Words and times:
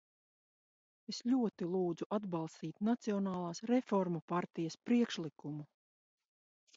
Es 1.11 1.17
ļoti 1.31 1.67
lūdzu 1.73 2.07
atbalstīt 2.17 2.81
Nacionālās 2.89 3.63
reformu 3.73 4.23
partijas 4.33 4.79
priekšlikumu. 4.89 5.69